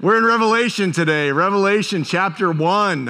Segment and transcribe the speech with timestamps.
[0.00, 3.06] We're in Revelation today, Revelation chapter 1.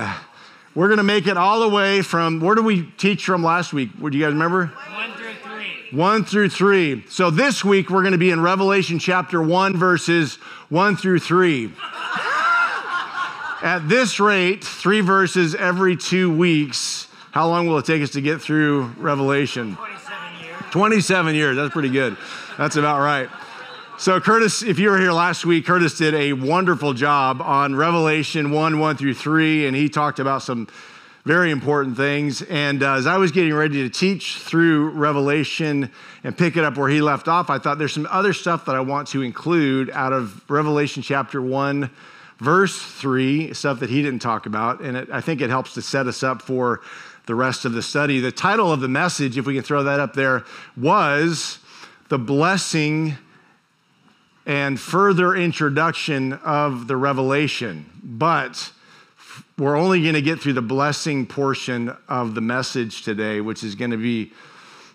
[0.74, 3.74] We're going to make it all the way from, where did we teach from last
[3.74, 3.90] week?
[4.00, 4.68] Do you guys remember?
[4.68, 5.66] 1 through 3.
[5.90, 7.04] 1 through 3.
[7.10, 10.36] So this week we're going to be in Revelation chapter 1, verses
[10.70, 11.74] 1 through 3.
[13.60, 18.22] At this rate, three verses every two weeks, how long will it take us to
[18.22, 19.76] get through Revelation?
[19.76, 20.62] 27 years.
[20.70, 21.56] 27 years.
[21.56, 22.16] That's pretty good.
[22.56, 23.28] That's about right.
[24.00, 28.52] So, Curtis, if you were here last week, Curtis did a wonderful job on Revelation
[28.52, 30.68] 1 1 through 3, and he talked about some
[31.24, 32.42] very important things.
[32.42, 35.90] And uh, as I was getting ready to teach through Revelation
[36.22, 38.76] and pick it up where he left off, I thought there's some other stuff that
[38.76, 41.90] I want to include out of Revelation chapter 1,
[42.38, 44.80] verse 3, stuff that he didn't talk about.
[44.80, 46.82] And it, I think it helps to set us up for
[47.26, 48.20] the rest of the study.
[48.20, 50.44] The title of the message, if we can throw that up there,
[50.76, 51.58] was
[52.10, 53.16] The Blessing
[54.48, 57.84] and Further Introduction of the Revelation.
[58.02, 58.72] But
[59.58, 63.76] we're only going to get through the blessing portion of the message today, which is
[63.76, 64.32] going to be.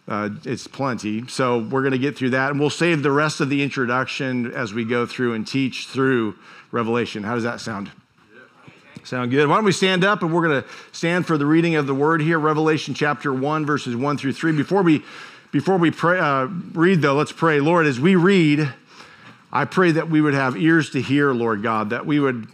[0.06, 1.26] Uh, it's plenty.
[1.28, 4.52] So we're going to get through that, and we'll save the rest of the introduction
[4.52, 6.36] as we go through and teach through
[6.72, 7.24] Revelation.
[7.24, 7.90] How does that sound?
[9.06, 9.48] Sound good?
[9.48, 11.96] Why don't we stand up and we're going to stand for the reading of the
[11.96, 14.52] word here, Revelation chapter 1, verses 1 through 3.
[14.52, 15.04] Before we,
[15.54, 17.62] before we pray, uh, read, though, let's pray.
[17.62, 18.74] Lord, as we read,
[19.56, 22.48] I pray that we would have ears to hear, Lord God, that we would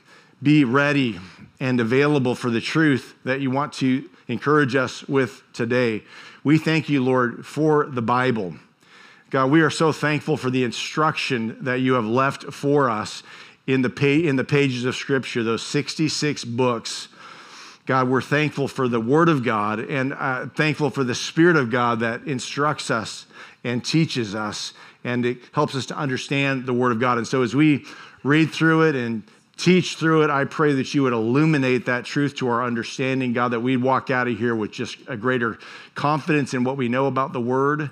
[0.43, 1.17] be ready
[1.57, 6.03] and available for the truth that you want to encourage us with today.
[6.43, 8.55] We thank you, Lord, for the Bible.
[9.29, 13.23] God, we are so thankful for the instruction that you have left for us
[13.65, 17.07] in the, in the pages of Scripture, those 66 books.
[17.85, 21.71] God, we're thankful for the Word of God and uh, thankful for the Spirit of
[21.71, 23.25] God that instructs us
[23.63, 27.17] and teaches us and it helps us to understand the Word of God.
[27.17, 27.85] And so as we
[28.23, 29.23] read through it and
[29.57, 33.49] teach through it, I pray that you would illuminate that truth to our understanding, God,
[33.49, 35.59] that we'd walk out of here with just a greater
[35.95, 37.91] confidence in what we know about the Word,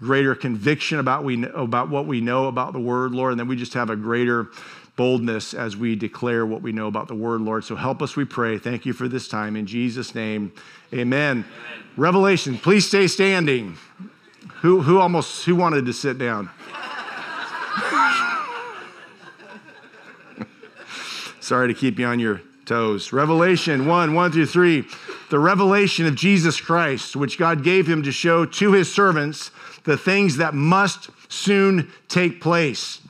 [0.00, 3.56] greater conviction about, we, about what we know about the Word, Lord, and then we
[3.56, 4.48] just have a greater
[4.96, 7.64] boldness as we declare what we know about the Word, Lord.
[7.64, 8.58] So help us, we pray.
[8.58, 9.56] Thank you for this time.
[9.56, 10.52] In Jesus' name,
[10.92, 11.44] amen.
[11.44, 11.44] amen.
[11.96, 13.76] Revelation, please stay standing.
[14.62, 16.50] Who, who almost who wanted to sit down?
[21.40, 23.12] Sorry to keep you on your toes.
[23.12, 24.84] Revelation 1 1 through 3.
[25.30, 29.50] The revelation of Jesus Christ, which God gave him to show to his servants
[29.84, 33.00] the things that must soon take place.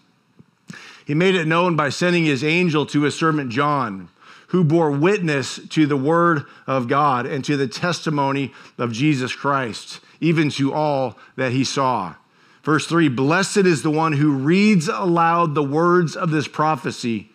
[1.06, 4.08] He made it known by sending his angel to his servant John,
[4.48, 10.00] who bore witness to the word of God and to the testimony of Jesus Christ
[10.20, 12.14] even to all that he saw.
[12.62, 17.30] Verse 3 Blessed is the one who reads aloud the words of this prophecy,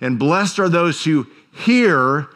[0.00, 2.28] and blessed are those who hear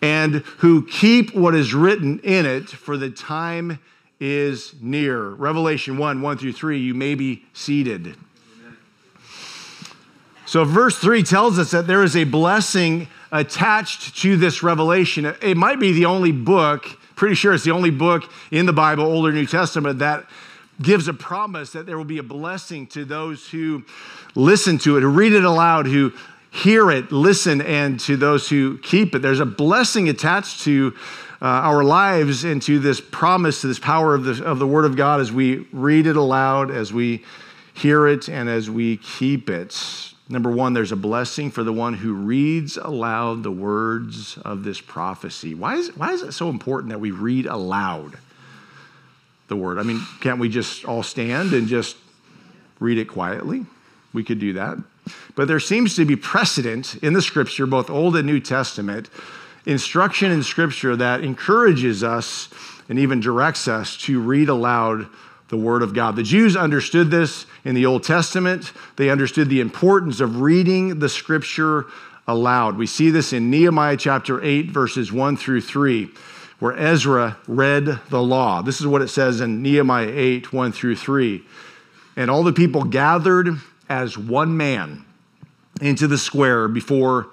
[0.00, 3.78] and who keep what is written in it, for the time
[4.18, 5.28] is near.
[5.28, 8.16] Revelation 1 1 through 3, you may be seated.
[10.46, 15.34] So, verse 3 tells us that there is a blessing attached to this revelation.
[15.40, 16.86] It might be the only book
[17.22, 20.26] pretty sure it's the only book in the Bible, Old or New Testament, that
[20.80, 23.84] gives a promise that there will be a blessing to those who
[24.34, 26.12] listen to it, who read it aloud, who
[26.50, 29.20] hear it, listen, and to those who keep it.
[29.20, 30.96] There's a blessing attached to
[31.40, 34.84] uh, our lives and to this promise, to this power of the, of the Word
[34.84, 37.24] of God as we read it aloud, as we
[37.72, 40.12] hear it, and as we keep it.
[40.32, 44.80] Number one, there's a blessing for the one who reads aloud the words of this
[44.80, 45.54] prophecy.
[45.54, 48.16] Why is, why is it so important that we read aloud
[49.48, 49.78] the word?
[49.78, 51.98] I mean, can't we just all stand and just
[52.80, 53.66] read it quietly?
[54.14, 54.78] We could do that.
[55.34, 59.10] But there seems to be precedent in the scripture, both Old and New Testament,
[59.66, 62.48] instruction in scripture that encourages us
[62.88, 65.08] and even directs us to read aloud
[65.52, 66.16] the Word of God.
[66.16, 68.72] The Jews understood this in the Old Testament.
[68.96, 71.84] They understood the importance of reading the Scripture
[72.26, 72.78] aloud.
[72.78, 76.08] We see this in Nehemiah chapter 8, verses 1 through 3,
[76.58, 78.62] where Ezra read the law.
[78.62, 81.44] This is what it says in Nehemiah 8, 1 through 3.
[82.16, 83.48] And all the people gathered
[83.90, 85.04] as one man
[85.82, 87.28] into the square before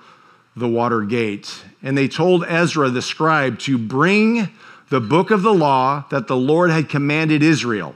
[0.58, 1.64] the water gate.
[1.82, 4.50] And they told Ezra the scribe to bring
[4.90, 7.96] the book of the law that the Lord had commanded Israel.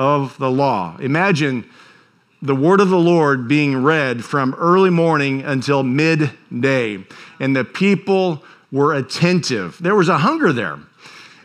[0.00, 0.96] of the law.
[0.96, 1.62] Imagine
[2.40, 7.04] the word of the Lord being read from early morning until midday,
[7.38, 8.42] and the people
[8.72, 9.76] were attentive.
[9.78, 10.78] There was a hunger there.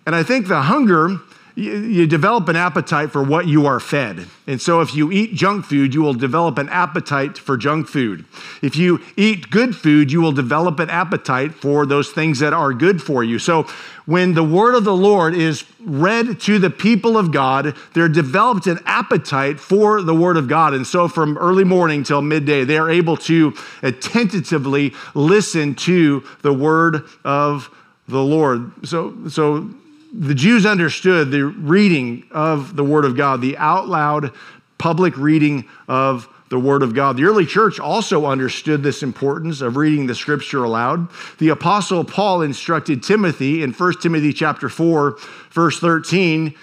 [0.06, 1.20] And I think the hunger
[1.56, 4.28] you, develop an appetite for what you are fed.
[4.46, 8.26] And so, if you eat junk food, you will develop an appetite for junk food.
[8.62, 12.74] If you eat good food, you will develop an appetite for those things that are
[12.74, 13.40] good for you.
[13.40, 13.64] So,
[14.06, 18.68] when the word of the Lord is read to the people of God, they're developed
[18.68, 20.74] an appetite for the word of God.
[20.74, 26.54] And so, from early morning till midday, they are able to attentively listen to the
[26.54, 27.70] word of
[28.08, 28.72] the Lord.
[28.86, 29.70] So, so
[30.18, 34.32] the Jews understood the reading of the Word of God, the out loud
[34.78, 37.18] public reading of the Word of God.
[37.18, 41.10] The early church also understood this importance of reading the Scripture aloud.
[41.40, 45.18] The Apostle Paul instructed Timothy in 1 Timothy chapter 4,
[45.52, 46.56] verse 13.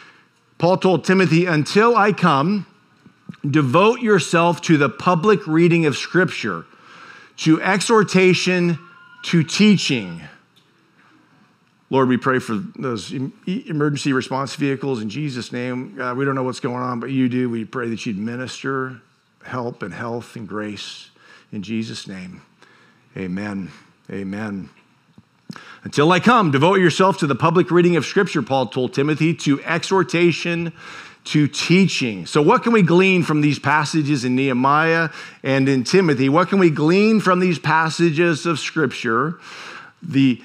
[0.56, 2.66] Paul told Timothy, Until I come,
[3.49, 6.64] devote yourself to the public reading of Scripture,
[7.38, 8.78] to exhortation,
[9.25, 10.22] to teaching.
[11.92, 13.12] Lord, we pray for those
[13.46, 15.94] emergency response vehicles in Jesus' name.
[15.94, 17.50] God, we don't know what's going on, but you do.
[17.50, 19.02] We pray that you'd minister
[19.44, 21.10] help and health and grace
[21.52, 22.40] in Jesus' name.
[23.14, 23.70] Amen.
[24.10, 24.70] Amen.
[25.84, 29.62] Until I come, devote yourself to the public reading of Scripture, Paul told Timothy, to
[29.62, 30.72] exhortation,
[31.24, 32.24] to teaching.
[32.24, 35.10] So, what can we glean from these passages in Nehemiah
[35.42, 36.30] and in Timothy?
[36.30, 39.38] What can we glean from these passages of Scripture?
[40.02, 40.42] The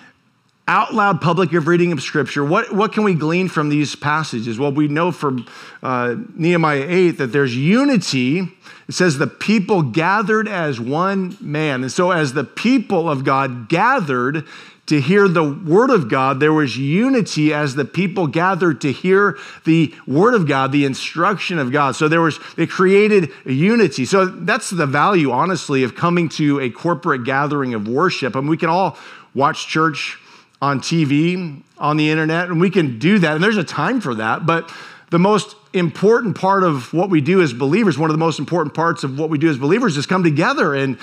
[0.68, 4.60] out loud public of reading of Scripture, what, what can we glean from these passages?
[4.60, 5.48] Well, we know from
[5.82, 8.40] uh, Nehemiah 8 that there's unity.
[8.88, 11.84] It says the people gathered as one man.
[11.84, 14.46] And so, as the people of God gathered
[14.88, 19.38] to hear the word of God, there was unity as the people gathered to hear
[19.66, 21.96] the word of God, the instruction of God.
[21.96, 24.06] So there was, it created unity.
[24.06, 28.36] So that's the value, honestly, of coming to a corporate gathering of worship.
[28.36, 28.98] I and mean, we can all
[29.34, 30.20] watch church
[30.62, 33.36] on TV, on the internet, and we can do that.
[33.36, 34.46] And there's a time for that.
[34.46, 34.72] But
[35.10, 38.74] the most important part of what we do as believers, one of the most important
[38.74, 40.98] parts of what we do as believers is come together and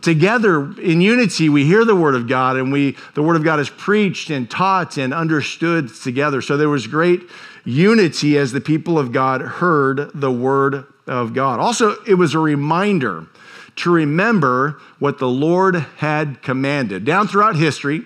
[0.00, 3.58] together in unity we hear the word of god and we the word of god
[3.58, 7.22] is preached and taught and understood together so there was great
[7.64, 12.38] unity as the people of god heard the word of god also it was a
[12.38, 13.26] reminder
[13.74, 18.04] to remember what the lord had commanded down throughout history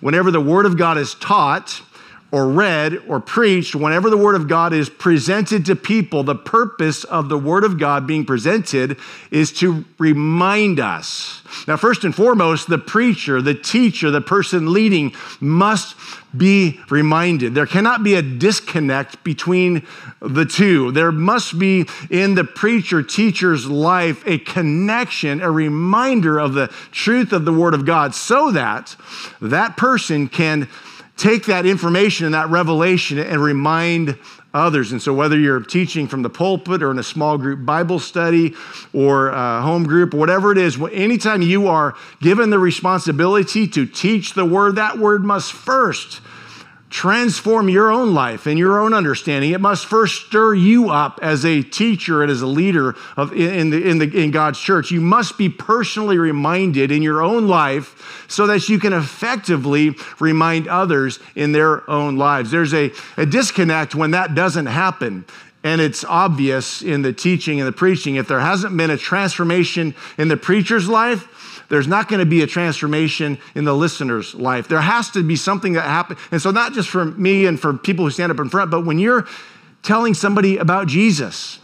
[0.00, 1.82] whenever the Word of God is taught
[2.32, 7.04] or read or preached, whenever the Word of God is presented to people, the purpose
[7.04, 8.98] of the Word of God being presented
[9.30, 11.42] is to remind us.
[11.68, 15.94] Now, first and foremost, the preacher, the teacher, the person leading must
[16.36, 17.54] be reminded.
[17.54, 19.86] There cannot be a disconnect between
[20.20, 20.92] the two.
[20.92, 27.32] There must be in the preacher teacher's life a connection, a reminder of the truth
[27.32, 28.96] of the Word of God so that
[29.40, 30.68] that person can
[31.16, 34.18] take that information and that revelation and remind
[34.56, 34.92] others.
[34.92, 38.54] And so, whether you're teaching from the pulpit or in a small group Bible study
[38.92, 44.34] or home group, or whatever it is, anytime you are given the responsibility to teach
[44.34, 46.20] the word, that word must first
[46.96, 49.50] transform your own life and your own understanding.
[49.50, 53.68] It must first stir you up as a teacher and as a leader of, in,
[53.68, 54.90] the, in, the, in God's church.
[54.90, 60.68] You must be personally reminded in your own life so that you can effectively remind
[60.68, 62.50] others in their own lives.
[62.50, 65.26] There's a, a disconnect when that doesn't happen.
[65.62, 68.16] And it's obvious in the teaching and the preaching.
[68.16, 71.28] If there hasn't been a transformation in the preacher's life,
[71.68, 74.68] there's not going to be a transformation in the listener's life.
[74.68, 76.20] There has to be something that happens.
[76.30, 78.84] And so, not just for me and for people who stand up in front, but
[78.84, 79.26] when you're
[79.82, 81.58] telling somebody about Jesus,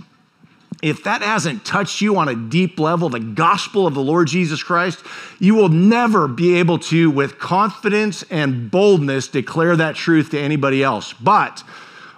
[0.83, 4.63] if that hasn't touched you on a deep level, the gospel of the Lord Jesus
[4.63, 5.05] Christ,
[5.39, 10.83] you will never be able to, with confidence and boldness, declare that truth to anybody
[10.83, 11.13] else.
[11.13, 11.63] But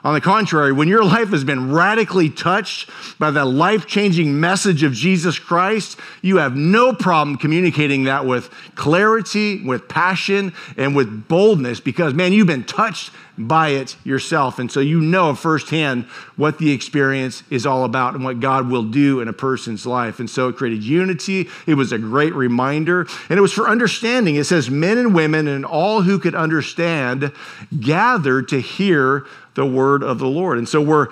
[0.05, 4.83] on the contrary, when your life has been radically touched by the life changing message
[4.83, 11.27] of Jesus Christ, you have no problem communicating that with clarity, with passion, and with
[11.27, 14.59] boldness because, man, you've been touched by it yourself.
[14.59, 16.05] And so you know firsthand
[16.37, 20.21] what the experience is all about and what God will do in a person's life.
[20.21, 21.49] And so it created unity.
[21.67, 23.07] It was a great reminder.
[23.29, 24.37] And it was for understanding.
[24.37, 27.33] It says, men and women and all who could understand
[27.81, 30.59] gathered to hear the word of the Lord.
[30.59, 31.09] And so we're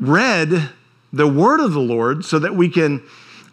[0.00, 0.70] read
[1.12, 3.02] the word of the Lord so that we can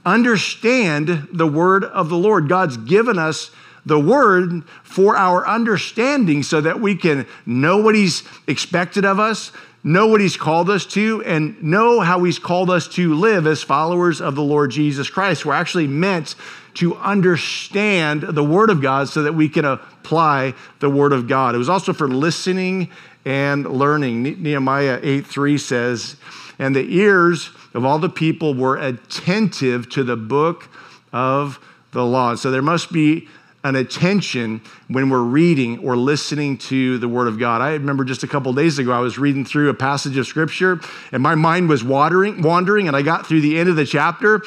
[0.06, 2.50] understand the word of the Lord.
[2.50, 3.52] God's given us
[3.86, 9.52] the word for our understanding so that we can know what he's expected of us,
[9.84, 13.64] know what he's called us to, and know how he's called us to live as
[13.64, 15.46] followers of the Lord Jesus Christ.
[15.46, 16.36] We're actually meant
[16.76, 21.56] to understand the word of God so that we can apply the word of God.
[21.56, 22.90] It was also for listening
[23.26, 24.24] and learning.
[24.42, 26.16] Nehemiah 8 3 says,
[26.60, 30.70] And the ears of all the people were attentive to the book
[31.14, 31.60] of
[31.92, 32.36] the law.
[32.36, 33.28] So there must be
[33.64, 37.62] an attention when we're reading or listening to the Word of God.
[37.62, 40.80] I remember just a couple days ago, I was reading through a passage of Scripture
[41.12, 44.42] and my mind was wandering, wandering, and I got through the end of the chapter,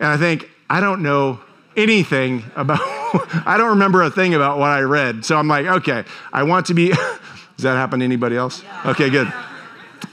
[0.00, 1.40] and I think, I don't know
[1.76, 2.80] anything about,
[3.46, 5.24] I don't remember a thing about what I read.
[5.24, 6.92] So I'm like, okay, I want to be,
[7.56, 8.62] does that happen to anybody else?
[8.84, 9.32] Okay, good.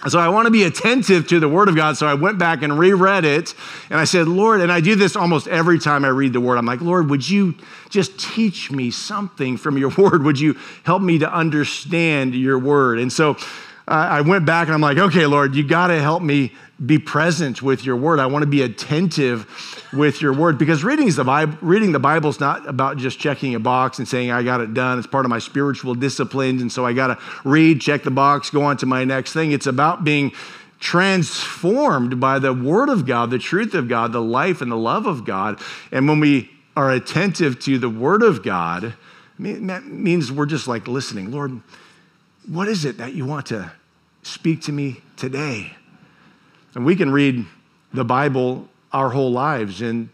[0.09, 1.97] So I want to be attentive to the Word of God.
[1.97, 3.53] So I went back and reread it.
[3.89, 6.57] And I said, Lord, and I do this almost every time I read the Word.
[6.57, 7.55] I'm like, Lord, would you
[7.89, 10.23] just teach me something from your Word?
[10.23, 12.99] Would you help me to understand your Word?
[12.99, 13.37] And so
[13.87, 17.61] I went back and I'm like, okay, Lord, you got to help me be present
[17.61, 18.19] with your word.
[18.19, 19.45] I want to be attentive
[19.93, 23.55] with your word because reading the Bible, reading the Bible is not about just checking
[23.55, 24.97] a box and saying I got it done.
[24.97, 28.49] It's part of my spiritual disciplines, and so I got to read, check the box,
[28.49, 29.51] go on to my next thing.
[29.51, 30.31] It's about being
[30.79, 35.05] transformed by the word of God, the truth of God, the life and the love
[35.05, 35.61] of God.
[35.91, 38.93] And when we are attentive to the word of God,
[39.39, 41.31] that means we're just like listening.
[41.31, 41.61] Lord,
[42.47, 43.71] what is it that you want to
[44.23, 45.75] speak to me today?
[46.75, 47.45] And we can read
[47.93, 50.09] the Bible our whole lives and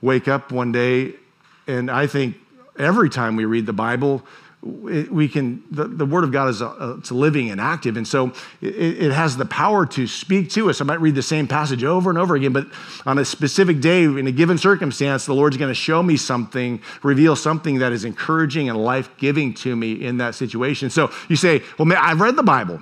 [0.00, 1.14] wake up one day,
[1.66, 2.36] and I think
[2.78, 4.22] every time we read the Bible,
[4.62, 7.96] we can the, the word of god is a, it's living and active.
[7.96, 10.82] And so it, it, has the power to speak to us.
[10.82, 12.66] I might read the same passage over and over again but
[13.06, 16.82] on a specific day in a given circumstance the lord's going to show me something
[17.02, 20.90] reveal something that is encouraging and life-giving to me in that situation.
[20.90, 22.80] So you say well man, i've read the bible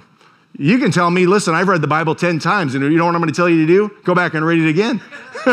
[0.56, 3.14] you can tell me, listen, I've read the Bible 10 times, and you know what
[3.14, 3.94] I'm going to tell you to do?
[4.04, 5.00] Go back and read it again.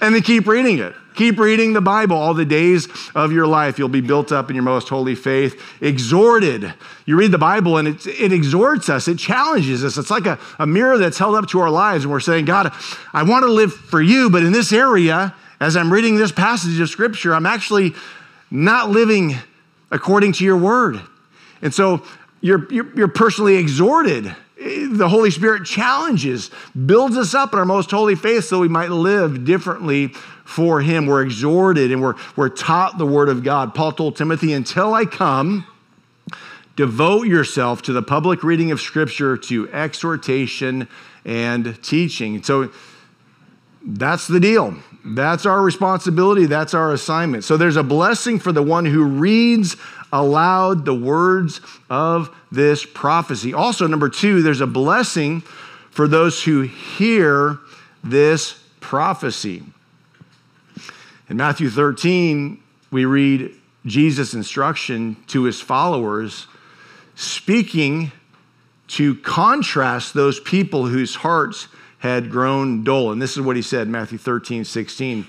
[0.00, 0.94] and then keep reading it.
[1.14, 3.78] Keep reading the Bible all the days of your life.
[3.78, 6.74] You'll be built up in your most holy faith, exhorted.
[7.06, 9.96] You read the Bible and it, it exhorts us, it challenges us.
[9.96, 12.72] It's like a, a mirror that's held up to our lives, and we're saying, God,
[13.12, 16.78] I want to live for you, but in this area, as I'm reading this passage
[16.80, 17.94] of Scripture, I'm actually
[18.50, 19.36] not living
[19.90, 21.00] according to your word.
[21.62, 22.02] And so
[22.44, 24.36] you're, you're, you're personally exhorted.
[24.58, 26.50] The Holy Spirit challenges,
[26.84, 30.08] builds us up in our most holy faith so we might live differently
[30.44, 31.06] for Him.
[31.06, 33.74] We're exhorted and we're, we're taught the Word of God.
[33.74, 35.66] Paul told Timothy, Until I come,
[36.76, 40.86] devote yourself to the public reading of Scripture, to exhortation
[41.24, 42.42] and teaching.
[42.42, 42.70] So
[43.82, 44.76] that's the deal.
[45.02, 46.44] That's our responsibility.
[46.44, 47.44] That's our assignment.
[47.44, 49.76] So there's a blessing for the one who reads
[50.14, 53.52] aloud the words of this prophecy.
[53.52, 55.40] Also, number two, there's a blessing
[55.90, 57.58] for those who hear
[58.04, 59.64] this prophecy.
[61.28, 63.52] In Matthew 13, we read
[63.84, 66.46] Jesus' instruction to his followers,
[67.16, 68.12] speaking
[68.86, 71.66] to contrast those people whose hearts
[71.98, 73.10] had grown dull.
[73.10, 75.26] And this is what he said, Matthew 13, 16.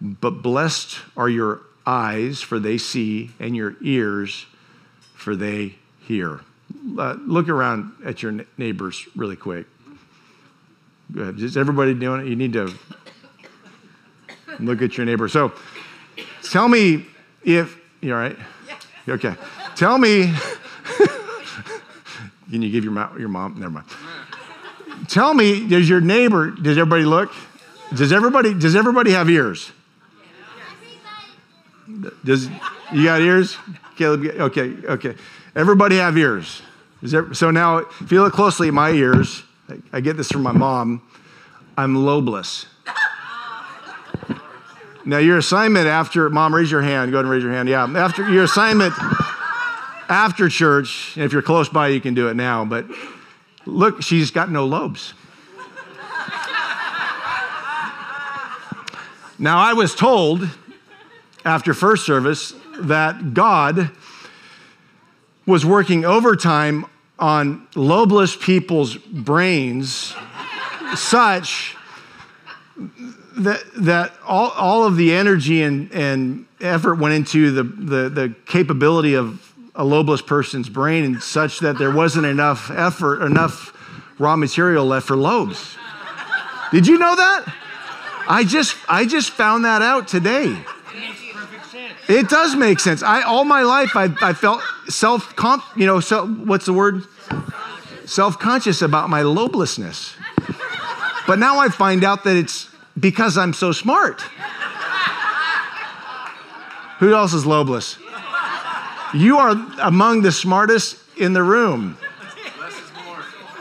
[0.00, 4.46] But blessed are your eyes, for they see, and your ears,
[5.14, 6.40] for they hear.
[6.98, 9.66] Uh, look around at your neighbors really quick.
[11.12, 11.40] Good.
[11.40, 12.26] Is everybody doing it?
[12.26, 12.72] You need to
[14.58, 15.28] look at your neighbor.
[15.28, 15.52] So
[16.42, 17.06] tell me
[17.44, 18.36] if, you all right?
[19.08, 19.34] Okay.
[19.76, 20.26] Tell me,
[22.50, 23.86] can you give your mom, your mom, never mind.
[25.08, 27.32] Tell me, does your neighbor, does everybody look?
[27.94, 29.70] Does everybody, does everybody have ears?
[32.24, 32.48] Does
[32.92, 33.56] you got ears?
[33.96, 35.14] Caleb, okay, okay.
[35.54, 36.62] Everybody have ears.
[37.02, 41.02] There, so now, you look closely my ears, I, I get this from my mom.
[41.76, 42.66] I'm lobeless.
[45.04, 47.10] Now, your assignment after, mom, raise your hand.
[47.10, 47.68] Go ahead and raise your hand.
[47.68, 48.94] Yeah, after your assignment
[50.08, 52.64] after church, if you're close by, you can do it now.
[52.64, 52.86] But
[53.66, 55.14] look, she's got no lobes.
[59.38, 60.48] now, I was told
[61.44, 63.90] after first service that God
[65.46, 66.86] was working overtime
[67.18, 70.14] on lobeless people's brains
[70.94, 71.76] such
[73.38, 78.34] that, that all, all of the energy and, and effort went into the, the, the
[78.46, 83.72] capability of a lobeless person's brain and such that there wasn't enough effort, enough
[84.18, 85.76] raw material left for lobes.
[86.70, 87.54] Did you know that?
[88.28, 90.56] I just I just found that out today.
[92.08, 93.02] It does make sense.
[93.02, 97.04] I all my life I, I felt self comp, you know, so what's the word?
[98.04, 100.14] Self conscious about my lobelessness.
[101.26, 102.68] But now I find out that it's
[102.98, 104.22] because I'm so smart.
[106.98, 107.98] Who else is lobeless?
[109.14, 111.96] You are among the smartest in the room.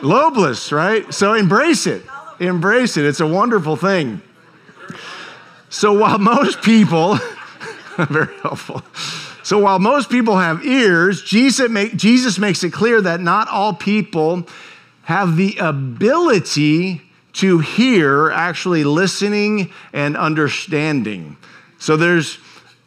[0.01, 1.11] Lobeless, right?
[1.13, 2.03] So embrace it.
[2.39, 3.05] Embrace it.
[3.05, 4.21] It's a wonderful thing.
[5.69, 7.17] So while most people,
[8.09, 8.83] very helpful.
[9.43, 13.73] So while most people have ears, Jesus, make, Jesus makes it clear that not all
[13.73, 14.47] people
[15.03, 17.01] have the ability
[17.33, 21.37] to hear, actually listening and understanding.
[21.79, 22.37] So there's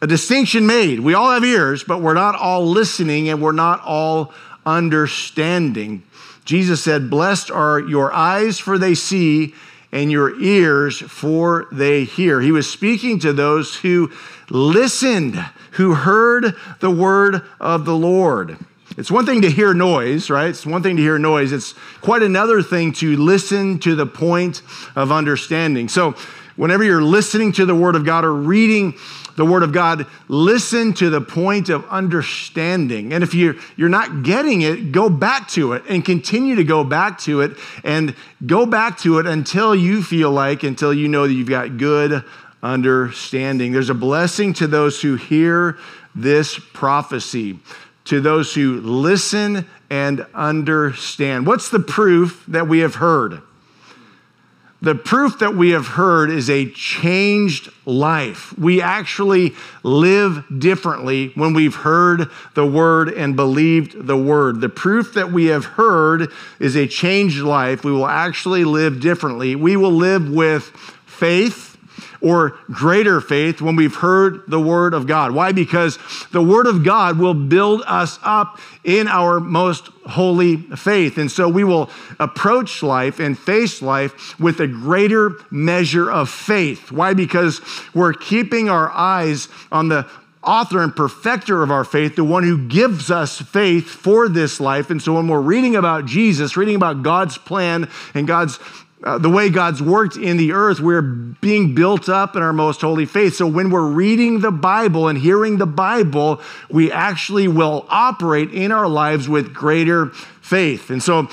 [0.01, 0.99] a distinction made.
[0.99, 4.33] We all have ears, but we're not all listening and we're not all
[4.65, 6.03] understanding.
[6.45, 9.55] Jesus said, Blessed are your eyes, for they see,
[9.91, 12.41] and your ears, for they hear.
[12.41, 14.11] He was speaking to those who
[14.49, 15.35] listened,
[15.71, 18.57] who heard the word of the Lord.
[18.97, 20.49] It's one thing to hear noise, right?
[20.49, 21.51] It's one thing to hear noise.
[21.51, 24.61] It's quite another thing to listen to the point
[24.95, 25.89] of understanding.
[25.89, 26.15] So,
[26.55, 28.95] whenever you're listening to the Word of God or reading
[29.35, 33.13] the Word of God, listen to the point of understanding.
[33.13, 36.83] And if you're, you're not getting it, go back to it and continue to go
[36.83, 41.27] back to it and go back to it until you feel like, until you know
[41.27, 42.23] that you've got good
[42.63, 43.71] understanding.
[43.71, 45.77] There's a blessing to those who hear
[46.15, 47.59] this prophecy,
[48.05, 51.45] to those who listen and understand.
[51.45, 53.41] What's the proof that we have heard?
[54.81, 58.57] The proof that we have heard is a changed life.
[58.57, 64.61] We actually live differently when we've heard the word and believed the word.
[64.61, 66.29] The proof that we have heard
[66.59, 67.83] is a changed life.
[67.83, 69.55] We will actually live differently.
[69.55, 70.65] We will live with
[71.05, 71.74] faith
[72.25, 75.31] or greater faith when we've heard the word of God.
[75.31, 75.51] Why?
[75.51, 75.99] Because
[76.31, 81.19] the word of God will build us up in our most holy faith.
[81.19, 86.91] And so we will approach life and face life with a greater measure of faith.
[86.91, 87.13] Why?
[87.13, 87.61] Because
[87.93, 90.09] we're keeping our eyes on the
[90.41, 94.89] author and perfecter of our faith, the one who gives us faith for this life.
[94.89, 98.59] And so when we're reading about Jesus, reading about God's plan and God's
[99.05, 102.81] uh, the way God's worked in the earth, we're being built up in our most
[102.81, 103.35] holy faith.
[103.35, 106.41] So when we're reading the Bible and hearing the Bible,
[106.71, 110.89] we actually will operate in our lives with greater faith.
[110.89, 111.29] And so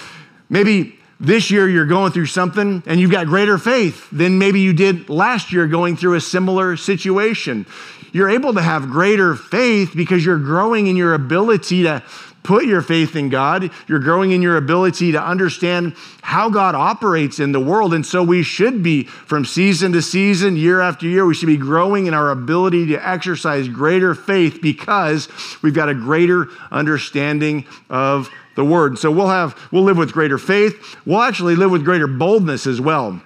[0.50, 4.74] maybe this year you're going through something and you've got greater faith than maybe you
[4.74, 7.64] did last year going through a similar situation.
[8.12, 12.02] You're able to have greater faith because you're growing in your ability to
[12.42, 13.70] put your faith in God.
[13.86, 17.94] You're growing in your ability to understand how God operates in the world.
[17.94, 21.56] And so we should be, from season to season, year after year, we should be
[21.56, 25.28] growing in our ability to exercise greater faith because
[25.62, 28.98] we've got a greater understanding of the word.
[28.98, 30.96] So we'll have, we'll live with greater faith.
[31.06, 33.22] We'll actually live with greater boldness as well.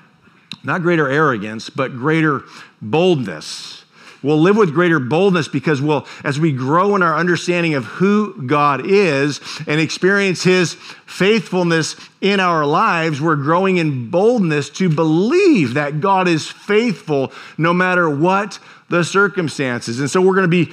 [0.62, 2.42] Not greater arrogance, but greater
[2.82, 3.85] boldness.
[4.26, 8.42] We'll live with greater boldness because we'll, as we grow in our understanding of who
[8.44, 10.74] God is and experience His
[11.06, 17.72] faithfulness in our lives, we're growing in boldness to believe that God is faithful no
[17.72, 18.58] matter what
[18.88, 20.00] the circumstances.
[20.00, 20.72] And so we're going to be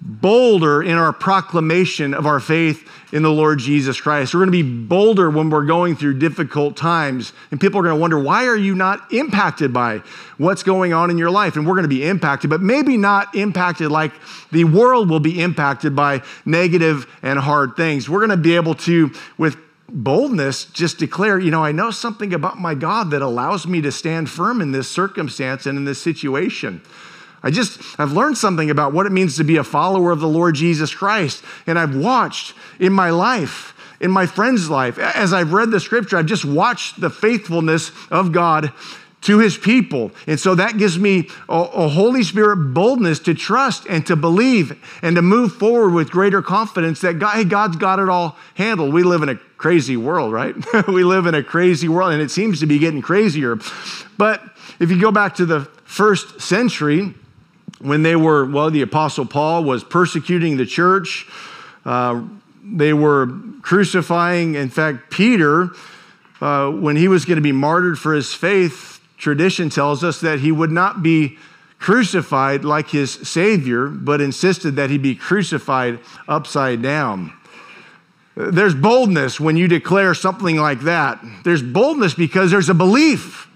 [0.00, 4.32] bolder in our proclamation of our faith in the Lord Jesus Christ.
[4.32, 7.32] We're going to be bolder when we're going through difficult times.
[7.50, 10.02] And people are going to wonder, why are you not impacted by
[10.36, 11.56] what's going on in your life?
[11.56, 14.12] And we're going to be impacted, but maybe not impacted like
[14.52, 18.08] the world will be impacted by negative and hard things.
[18.08, 19.56] We're going to be able to, with
[19.88, 23.90] boldness, just declare, you know, I know something about my God that allows me to
[23.90, 26.82] stand firm in this circumstance and in this situation.
[27.42, 30.28] I just, I've learned something about what it means to be a follower of the
[30.28, 31.44] Lord Jesus Christ.
[31.66, 36.16] And I've watched in my life, in my friend's life, as I've read the scripture,
[36.16, 38.72] I've just watched the faithfulness of God
[39.20, 40.12] to his people.
[40.26, 44.78] And so that gives me a, a, Holy Spirit boldness to trust and to believe
[45.02, 48.92] and to move forward with greater confidence that God, hey, God's got it all handled.
[48.92, 50.54] We live in a crazy world, right?
[50.88, 53.58] we live in a crazy world and it seems to be getting crazier.
[54.16, 54.42] But
[54.78, 57.14] if you go back to the first century,
[57.80, 61.26] when they were, well, the Apostle Paul was persecuting the church.
[61.84, 62.22] Uh,
[62.64, 63.28] they were
[63.62, 65.70] crucifying, in fact, Peter,
[66.40, 70.40] uh, when he was going to be martyred for his faith, tradition tells us that
[70.40, 71.38] he would not be
[71.78, 77.32] crucified like his Savior, but insisted that he be crucified upside down.
[78.36, 81.20] There's boldness when you declare something like that.
[81.42, 83.47] There's boldness because there's a belief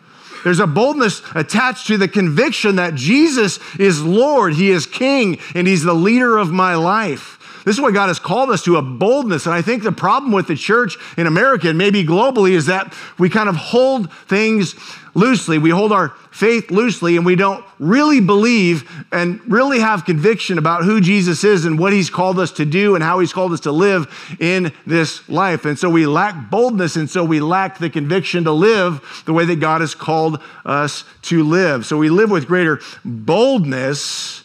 [0.44, 5.66] There's a boldness attached to the conviction that Jesus is Lord, He is King, and
[5.66, 7.38] He's the leader of my life.
[7.64, 9.46] This is what God has called us to a boldness.
[9.46, 12.92] And I think the problem with the church in America and maybe globally is that
[13.18, 14.75] we kind of hold things
[15.14, 15.59] loosely.
[15.59, 20.85] We hold our faith loosely and we don't really believe and really have conviction about
[20.85, 23.61] who Jesus is and what he's called us to do and how he's called us
[23.61, 25.64] to live in this life.
[25.64, 29.44] And so we lack boldness and so we lack the conviction to live the way
[29.44, 31.87] that God has called us to live.
[31.87, 34.42] So we live with greater boldness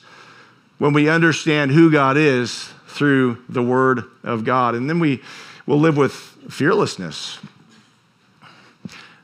[0.77, 4.75] when we understand who God is through the word of God.
[4.75, 5.21] And then we
[5.65, 6.13] will live with
[6.49, 7.39] fearlessness.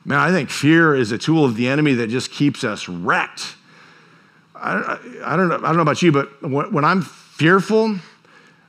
[0.06, 3.56] Man, I think fear is a tool of the enemy that just keeps us wrecked.
[4.54, 7.98] I, I, don't, know, I don't know about you, but when, I'm fearful,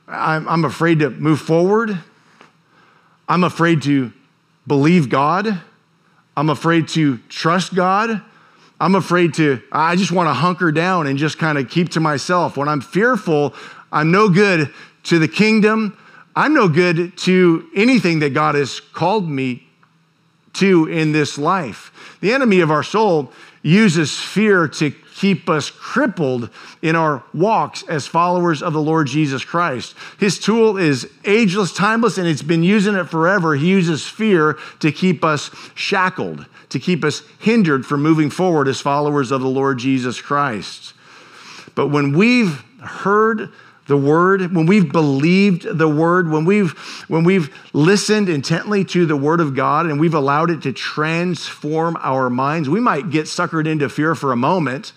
[0.07, 1.97] I'm, I'm afraid to move forward.
[3.27, 4.13] I'm afraid to
[4.65, 5.61] believe God.
[6.37, 8.21] I'm afraid to trust God.
[8.79, 11.99] I'm afraid to, I just want to hunker down and just kind of keep to
[11.99, 12.57] myself.
[12.57, 13.53] When I'm fearful,
[13.91, 14.73] I'm no good
[15.05, 15.97] to the kingdom.
[16.35, 19.67] I'm no good to anything that God has called me
[20.53, 22.17] to in this life.
[22.21, 26.49] The enemy of our soul uses fear to keep us crippled
[26.81, 29.95] in our walks as followers of the Lord Jesus Christ.
[30.19, 33.55] His tool is ageless, timeless, and it's been using it forever.
[33.55, 38.81] He uses fear to keep us shackled, to keep us hindered from moving forward as
[38.81, 40.93] followers of the Lord Jesus Christ.
[41.75, 43.51] But when we've heard
[43.87, 46.71] the word, when we've believed the word, when we've
[47.07, 51.95] when we've listened intently to the word of God and we've allowed it to transform
[51.99, 54.91] our minds, we might get suckered into fear for a moment,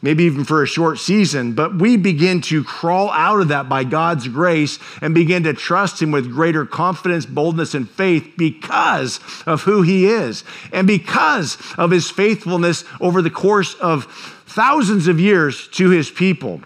[0.00, 3.84] maybe even for a short season, but we begin to crawl out of that by
[3.84, 9.62] God's grace and begin to trust him with greater confidence, boldness and faith because of
[9.62, 10.42] who he is
[10.72, 14.06] and because of his faithfulness over the course of
[14.46, 16.62] thousands of years to his people.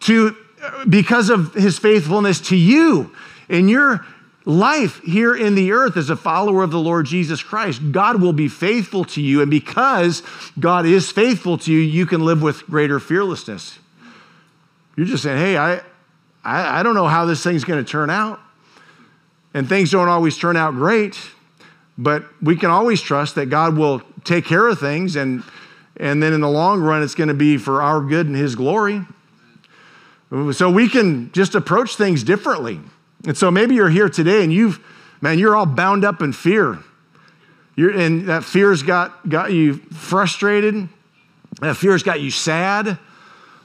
[0.00, 0.36] To
[0.88, 3.14] because of his faithfulness to you
[3.48, 4.06] in your
[4.44, 7.92] life here in the earth as a follower of the Lord Jesus Christ.
[7.92, 9.42] God will be faithful to you.
[9.42, 10.22] And because
[10.58, 13.78] God is faithful to you, you can live with greater fearlessness.
[14.96, 15.80] You're just saying, hey, I,
[16.42, 18.40] I, I don't know how this thing's going to turn out.
[19.52, 21.18] And things don't always turn out great,
[21.98, 25.16] but we can always trust that God will take care of things.
[25.16, 25.42] And,
[25.96, 28.54] and then in the long run, it's going to be for our good and his
[28.54, 29.04] glory.
[30.30, 32.80] So we can just approach things differently.
[33.26, 34.78] And so maybe you're here today and you've,
[35.20, 36.78] man, you're all bound up in fear.
[37.74, 40.88] You're, and that fear's got, got you frustrated.
[41.60, 42.98] That fear's got you sad.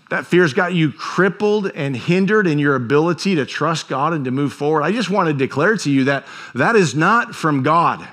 [0.09, 4.31] That fear's got you crippled and hindered in your ability to trust God and to
[4.31, 4.83] move forward.
[4.83, 8.07] I just want to declare to you that that is not from God.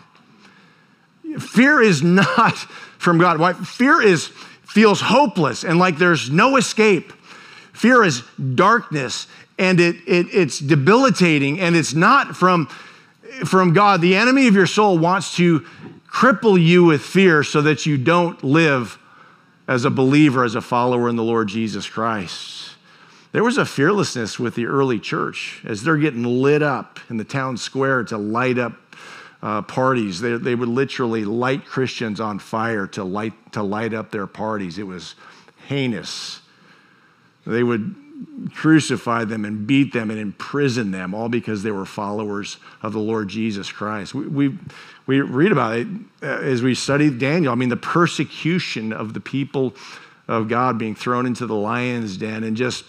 [1.39, 2.57] Fear is not
[2.99, 3.39] from God.
[3.39, 3.53] Why?
[3.53, 4.31] Fear is
[4.63, 7.13] feels hopeless and like there's no escape.
[7.73, 8.23] Fear is
[8.55, 9.27] darkness
[9.59, 12.67] and it, it, it's debilitating and it's not from,
[13.45, 14.01] from God.
[14.01, 15.61] The enemy of your soul wants to
[16.13, 18.99] cripple you with fear so that you don't live
[19.67, 22.75] as a believer, as a follower in the Lord Jesus Christ.
[23.33, 27.25] There was a fearlessness with the early church as they're getting lit up in the
[27.25, 28.75] town square to light up
[29.43, 30.21] uh, parties.
[30.21, 34.79] They, they would literally light Christians on fire to light, to light up their parties.
[34.79, 35.15] It was
[35.67, 36.42] heinous.
[37.47, 37.95] They would
[38.55, 43.01] crucify them and beat them and imprison them, all because they were followers of the
[43.01, 44.15] Lord Jesus Christ.
[44.15, 44.59] We, we,
[45.07, 45.89] we read about it
[46.23, 47.53] uh, as we study Daniel.
[47.53, 49.75] I mean, the persecution of the people
[50.29, 52.85] of God being thrown into the lion's den and just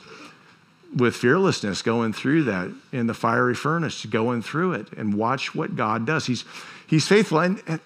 [0.96, 5.76] with fearlessness going through that in the fiery furnace, going through it and watch what
[5.76, 6.28] God does.
[6.28, 6.46] He's,
[6.86, 7.40] he's faithful.
[7.40, 7.80] And, and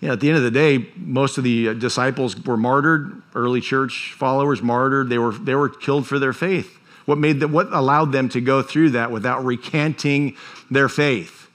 [0.00, 3.22] you know, at the end of the day, most of the uh, disciples were martyred,
[3.34, 5.08] early church followers martyred.
[5.08, 6.78] They were, they were killed for their faith.
[7.06, 10.36] What, made them, what allowed them to go through that without recanting
[10.70, 11.48] their faith?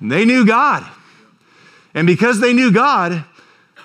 [0.00, 0.86] And they knew God.
[1.94, 3.24] And because they knew God,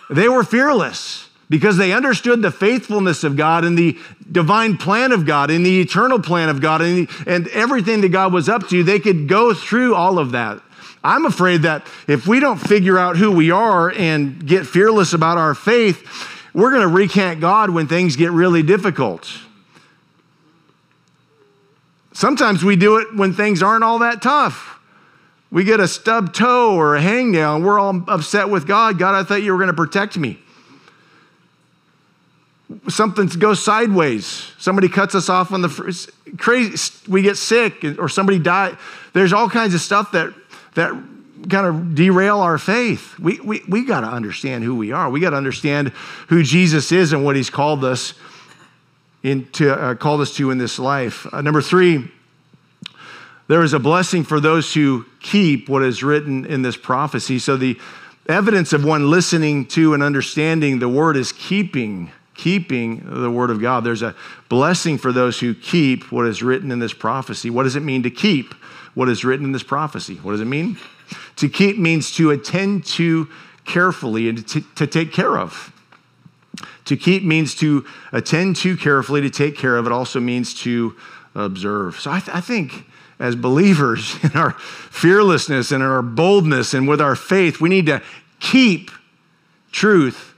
[0.09, 3.97] they were fearless because they understood the faithfulness of God and the
[4.31, 8.09] divine plan of God and the eternal plan of God and, the, and everything that
[8.09, 8.83] God was up to.
[8.83, 10.61] They could go through all of that.
[11.05, 15.37] I'm afraid that if we don't figure out who we are and get fearless about
[15.37, 16.03] our faith,
[16.51, 19.29] we're going to recant God when things get really difficult.
[22.11, 24.79] Sometimes we do it when things aren't all that tough.
[25.51, 28.97] We get a stub toe or a hangnail and we're all upset with God.
[28.97, 30.39] God, I thought you were going to protect me.
[32.89, 34.51] Something goes sideways.
[34.57, 36.91] Somebody cuts us off on the crazy.
[37.07, 38.75] We get sick or somebody dies.
[39.13, 40.33] There's all kinds of stuff that
[40.75, 40.91] that
[41.49, 43.17] kind of derail our faith.
[43.19, 45.09] We, we, we got to understand who we are.
[45.09, 45.89] We got to understand
[46.27, 48.13] who Jesus is and what he's called us
[49.23, 51.25] into, uh, called us to in this life.
[51.33, 52.11] Uh, number three,
[53.47, 57.39] there is a blessing for those who keep what is written in this prophecy.
[57.39, 57.79] So the
[58.27, 63.61] evidence of one listening to and understanding the word is keeping keeping the word of
[63.61, 63.85] God.
[63.85, 64.13] There's a
[64.49, 67.49] blessing for those who keep what is written in this prophecy.
[67.49, 68.53] What does it mean to keep
[68.95, 70.15] what is written in this prophecy?
[70.15, 70.77] What does it mean?
[71.37, 73.29] To keep means to attend to
[73.65, 75.71] carefully and to, to take care of.
[76.85, 79.85] To keep means to attend to carefully, to take care of.
[79.85, 80.95] It also means to
[81.33, 81.99] observe.
[81.99, 82.85] So I, th- I think
[83.19, 87.87] as believers, in our fearlessness and in our boldness and with our faith, we need
[87.87, 88.01] to
[88.39, 88.91] keep
[89.71, 90.33] truth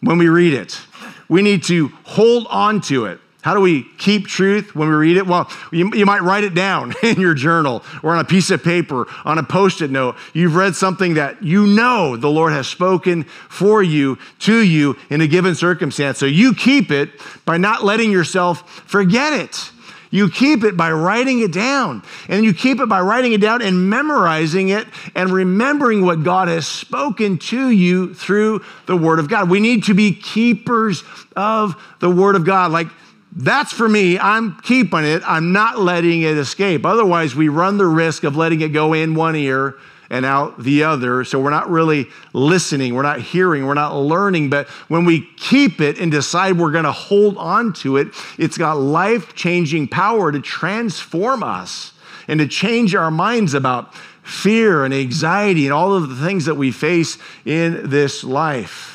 [0.00, 0.80] when we read it.
[1.28, 3.20] We need to hold on to it.
[3.42, 5.26] How do we keep truth when we read it?
[5.26, 8.62] Well, you, you might write it down in your journal or on a piece of
[8.62, 10.16] paper, on a post it note.
[10.34, 15.22] You've read something that you know the Lord has spoken for you, to you in
[15.22, 16.18] a given circumstance.
[16.18, 17.10] So you keep it
[17.46, 19.70] by not letting yourself forget it.
[20.10, 22.02] You keep it by writing it down.
[22.28, 26.48] And you keep it by writing it down and memorizing it and remembering what God
[26.48, 29.48] has spoken to you through the Word of God.
[29.48, 31.04] We need to be keepers
[31.36, 32.72] of the Word of God.
[32.72, 32.88] Like,
[33.32, 34.18] that's for me.
[34.18, 35.22] I'm keeping it.
[35.26, 36.84] I'm not letting it escape.
[36.84, 39.76] Otherwise, we run the risk of letting it go in one ear
[40.10, 41.22] and out the other.
[41.24, 44.50] So we're not really listening, we're not hearing, we're not learning.
[44.50, 48.58] But when we keep it and decide we're going to hold on to it, it's
[48.58, 51.92] got life changing power to transform us
[52.26, 56.56] and to change our minds about fear and anxiety and all of the things that
[56.56, 58.89] we face in this life.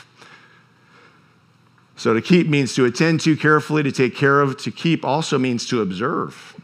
[1.97, 4.57] So to keep means to attend to carefully, to take care of.
[4.57, 6.55] To keep also means to observe.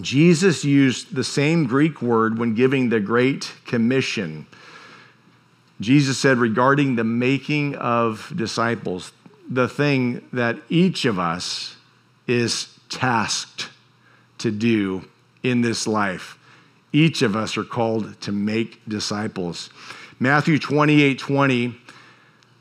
[0.00, 4.46] Jesus used the same Greek word when giving the Great Commission.
[5.80, 9.12] Jesus said regarding the making of disciples,
[9.48, 11.76] the thing that each of us
[12.26, 13.68] is tasked
[14.38, 15.08] to do
[15.42, 16.38] in this life.
[16.92, 19.70] Each of us are called to make disciples.
[20.18, 21.74] Matthew 28 20,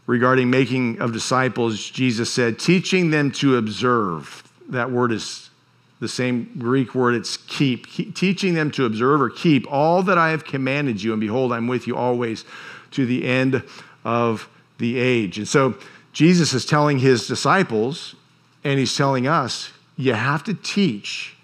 [0.09, 4.41] regarding making of disciples, Jesus said, teaching them to observe.
[4.69, 5.51] That word is
[5.99, 10.31] the same Greek word, it's keep, teaching them to observe or keep all that I
[10.31, 12.43] have commanded you, and behold, I'm with you always
[12.89, 13.61] to the end
[14.03, 15.37] of the age.
[15.37, 15.75] And so
[16.11, 18.15] Jesus is telling his disciples,
[18.63, 21.35] and he's telling us, you have to teach.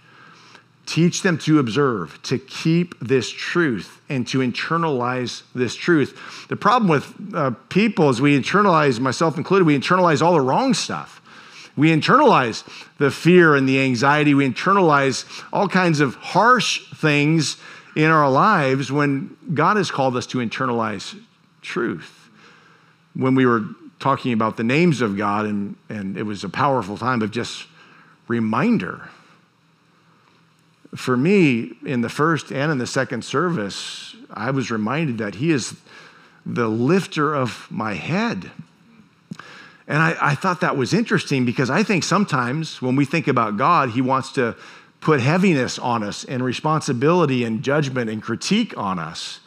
[0.86, 6.46] Teach them to observe, to keep this truth, and to internalize this truth.
[6.48, 10.74] The problem with uh, people is we internalize, myself included, we internalize all the wrong
[10.74, 11.22] stuff.
[11.76, 12.64] We internalize
[13.00, 14.34] the fear and the anxiety.
[14.34, 17.58] We internalize all kinds of harsh things
[17.96, 21.20] in our lives when God has called us to internalize
[21.62, 22.30] truth.
[23.14, 23.66] When we were
[24.00, 27.66] talking about the names of God, and, and it was a powerful time of just
[28.28, 29.10] reminder.
[30.94, 35.52] For me, in the first and in the second service, I was reminded that He
[35.52, 35.76] is
[36.46, 38.52] the lifter of my head.
[39.88, 43.58] And I, I, thought that was interesting because I think sometimes when we think about
[43.58, 44.56] God, He wants to
[45.00, 49.40] put heaviness on us and responsibility and judgment and critique on us.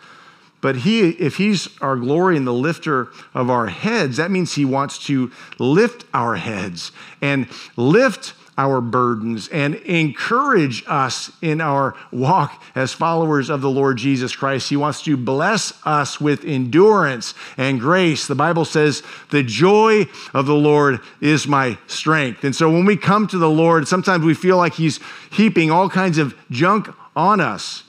[0.61, 4.65] But he, if he's our glory and the lifter of our heads, that means he
[4.65, 7.47] wants to lift our heads and
[7.77, 14.35] lift our burdens and encourage us in our walk as followers of the Lord Jesus
[14.35, 14.69] Christ.
[14.69, 18.27] He wants to bless us with endurance and grace.
[18.27, 22.43] The Bible says, The joy of the Lord is my strength.
[22.43, 24.99] And so when we come to the Lord, sometimes we feel like He's
[25.31, 27.85] heaping all kinds of junk on us.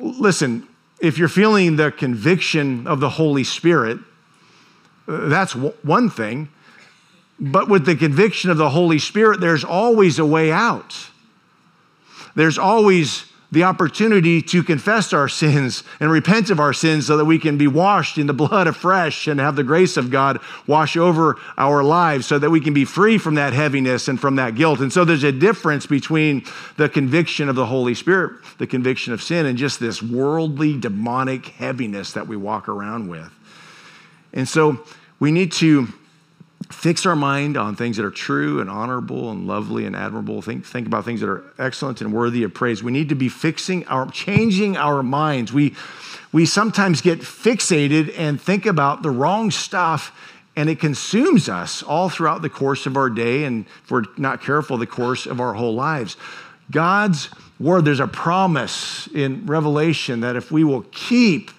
[0.00, 0.68] Listen,
[1.00, 3.98] if you're feeling the conviction of the Holy Spirit,
[5.08, 6.48] uh, that's one thing.
[7.38, 11.10] But with the conviction of the Holy Spirit, there's always a way out.
[12.34, 17.24] There's always the opportunity to confess our sins and repent of our sins so that
[17.24, 20.96] we can be washed in the blood afresh and have the grace of God wash
[20.96, 24.56] over our lives so that we can be free from that heaviness and from that
[24.56, 24.80] guilt.
[24.80, 26.44] And so there's a difference between
[26.76, 31.46] the conviction of the Holy Spirit, the conviction of sin, and just this worldly, demonic
[31.46, 33.30] heaviness that we walk around with.
[34.32, 34.84] And so
[35.20, 35.86] we need to
[36.70, 40.42] fix our mind on things that are true and honorable and lovely and admirable.
[40.42, 42.82] Think, think about things that are excellent and worthy of praise.
[42.82, 45.52] We need to be fixing our, changing our minds.
[45.52, 45.74] We,
[46.32, 50.10] we sometimes get fixated and think about the wrong stuff,
[50.56, 54.42] and it consumes us all throughout the course of our day, and if we're not
[54.42, 56.16] careful, the course of our whole lives.
[56.70, 57.28] God's
[57.60, 61.50] word, there's a promise in Revelation that if we will keep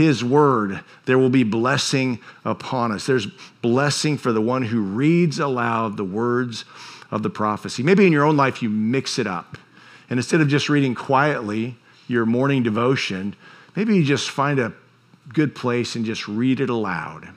[0.00, 3.06] his word, there will be blessing upon us.
[3.06, 3.26] There's
[3.62, 6.64] blessing for the one who reads aloud the words
[7.10, 7.82] of the prophecy.
[7.82, 9.58] Maybe in your own life, you mix it up.
[10.08, 11.76] And instead of just reading quietly
[12.08, 13.36] your morning devotion,
[13.76, 14.72] maybe you just find a
[15.32, 17.28] good place and just read it aloud.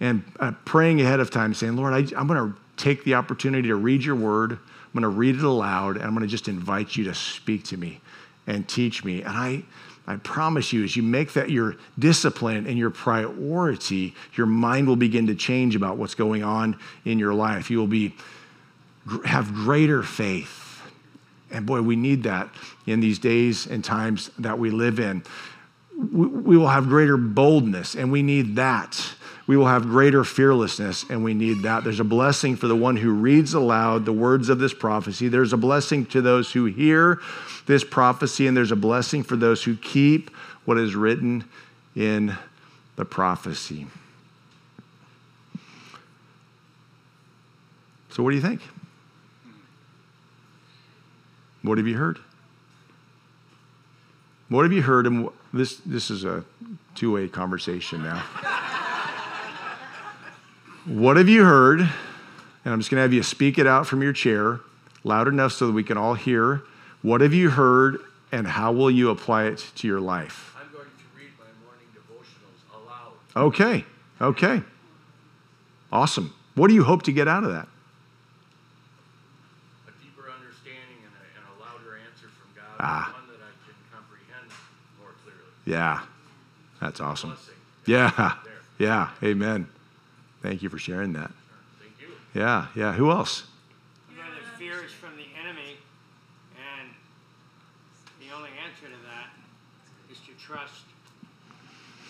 [0.00, 3.68] And uh, praying ahead of time, saying, Lord, I, I'm going to take the opportunity
[3.68, 4.52] to read your word.
[4.52, 7.64] I'm going to read it aloud, and I'm going to just invite you to speak
[7.64, 8.00] to me
[8.46, 9.22] and teach me.
[9.22, 9.62] And I,
[10.06, 14.96] I promise you, as you make that your discipline and your priority, your mind will
[14.96, 17.70] begin to change about what's going on in your life.
[17.70, 18.14] You will be
[19.24, 20.80] have greater faith.
[21.50, 22.48] And boy, we need that
[22.86, 25.22] in these days and times that we live in.
[25.96, 29.15] We will have greater boldness, and we need that
[29.46, 31.84] we will have greater fearlessness, and we need that.
[31.84, 35.28] There's a blessing for the one who reads aloud the words of this prophecy.
[35.28, 37.20] There's a blessing to those who hear
[37.66, 40.30] this prophecy, and there's a blessing for those who keep
[40.64, 41.44] what is written
[41.94, 42.36] in
[42.96, 43.86] the prophecy.
[48.10, 48.62] So, what do you think?
[51.62, 52.18] What have you heard?
[54.48, 55.06] What have you heard?
[55.06, 56.44] And this, this is a
[56.94, 58.24] two way conversation now.
[60.86, 61.80] What have you heard?
[61.80, 64.60] And I'm just going to have you speak it out from your chair
[65.02, 66.62] loud enough so that we can all hear.
[67.02, 67.98] What have you heard
[68.30, 70.54] and how will you apply it to your life?
[70.58, 73.14] I'm going to read my morning devotionals aloud.
[73.36, 73.84] Okay,
[74.20, 74.62] okay.
[75.90, 76.32] Awesome.
[76.54, 77.66] What do you hope to get out of that?
[79.88, 83.12] A deeper understanding and a, and a louder answer from God, Ah.
[83.12, 84.50] one that I can comprehend
[85.00, 85.50] more clearly.
[85.64, 86.02] Yeah,
[86.80, 87.36] that's awesome.
[87.86, 88.34] Yeah,
[88.78, 89.68] yeah, amen.
[90.46, 91.32] Thank you for sharing that.
[91.80, 92.06] Thank you.
[92.32, 92.92] Yeah, yeah.
[92.92, 93.48] Who else?
[94.08, 95.76] You know, the fear is from the enemy,
[96.54, 96.90] and
[98.20, 99.30] the only answer to that
[100.08, 100.84] is to trust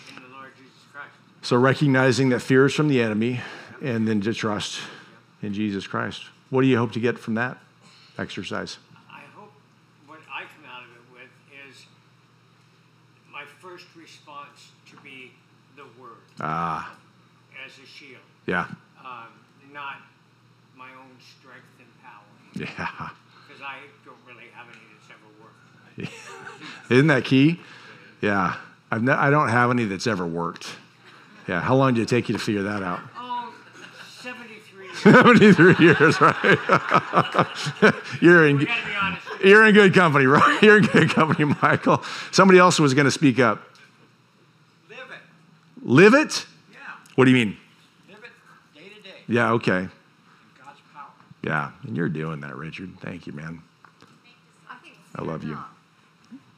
[0.09, 1.09] in the Lord Jesus Christ.
[1.41, 3.41] So recognizing that fear is from the enemy
[3.81, 4.81] and then to trust
[5.41, 6.25] in Jesus Christ.
[6.51, 7.57] What do you hope to get from that
[8.19, 8.77] exercise?
[9.09, 9.51] I hope
[10.05, 11.87] what I come out of it with is
[13.33, 15.31] my first response to be
[15.75, 16.95] the Word Ah,
[17.65, 18.67] as a shield, yeah,
[19.03, 19.27] um,
[19.73, 19.97] not
[20.77, 22.23] my own strength and power,
[22.55, 23.09] yeah.
[23.47, 26.91] because I don't really have any that's ever worked.
[26.91, 27.59] Isn't that key?
[28.21, 28.55] Yeah.
[28.91, 30.67] I've I don't have any that's ever worked.
[31.47, 31.61] Yeah.
[31.61, 32.99] How long did it take you to figure that out?
[33.17, 33.53] Oh,
[34.21, 34.99] 73 years.
[34.99, 37.93] 73 years, right?
[38.21, 40.59] you're in we got to be you're in good company, right?
[40.63, 42.03] You're in good company, Michael.
[42.31, 43.61] Somebody else was going to speak up.
[44.89, 45.83] Live it.
[45.83, 46.45] Live it?
[47.17, 47.21] Yeah.
[47.21, 47.57] What do you mean?
[48.07, 49.87] Live it day to day Yeah, okay.
[50.63, 51.09] God's power.
[51.43, 52.91] Yeah, and you're doing that, Richard.
[53.01, 53.61] Thank you, man.
[55.15, 55.57] I love you.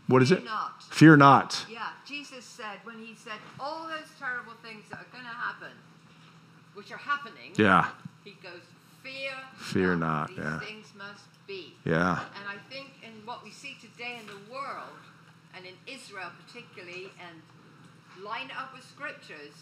[0.07, 0.43] What is it?
[0.43, 0.83] not.
[0.83, 1.65] Fear not.
[1.71, 5.71] Yeah, Jesus said when he said all those terrible things that are going to happen,
[6.73, 7.87] which are happening, Yeah,
[8.25, 8.59] he goes,
[9.01, 10.59] fear, Fear not, These yeah.
[10.59, 11.73] things must be.
[11.85, 14.99] yeah, And I think in what we see today in the world,
[15.55, 19.53] and in Israel particularly, and line up with scriptures,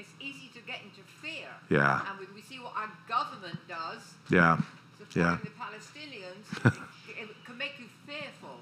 [0.00, 1.48] it's easy to get into fear.
[1.68, 2.00] Yeah.
[2.08, 4.58] And when we see what our government does, yeah,
[4.98, 5.38] supporting Yeah.
[5.44, 6.46] the Palestinians,
[7.08, 8.58] it, it can make you fearful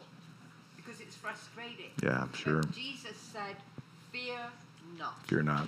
[0.76, 1.90] because it's frustrating.
[2.02, 2.62] Yeah, But sure.
[2.74, 3.56] Jesus said,
[4.12, 4.38] "Fear
[4.98, 5.66] not." fear not.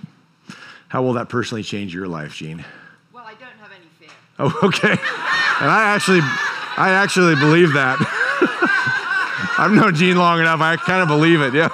[0.89, 2.65] How will that personally change your life, Gene?
[3.13, 4.09] Well, I don't have any fear.
[4.39, 4.91] Oh, okay.
[4.91, 6.19] And I actually,
[6.77, 7.97] I actually believe that.
[9.57, 10.59] I've known Gene long enough.
[10.61, 11.53] I kind of believe it.
[11.53, 11.69] Yeah.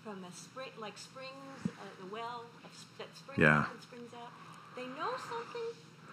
[0.00, 3.60] from a spring, like springs, uh, the well of, s- that springs Yeah.
[3.60, 4.30] up and springs out.
[4.76, 5.62] They know something